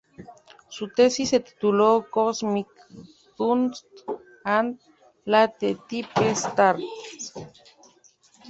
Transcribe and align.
Su 0.67 0.87
tesis 0.89 1.29
se 1.29 1.41
tituló 1.41 2.07
"Cosmic 2.09 2.67
Dust 3.37 3.85
and 4.43 4.79
Late-Type 5.25 6.25
Stars". 6.33 7.31